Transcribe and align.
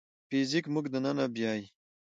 فزیک 0.27 0.65
موږ 0.73 0.85
دننه 0.93 1.25
بیايي. 1.35 1.65